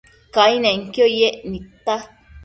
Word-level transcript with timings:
Cainenquio 0.35 1.05
yec 1.19 1.37
nidta 1.49 1.95